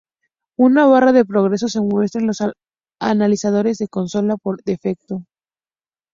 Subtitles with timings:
[0.57, 2.39] Una barra de progreso se muestra en los
[2.99, 5.27] analizadores de consola por defecto.